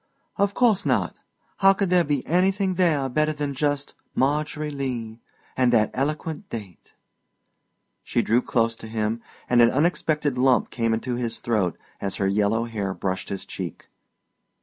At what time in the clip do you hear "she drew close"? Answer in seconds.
8.03-8.75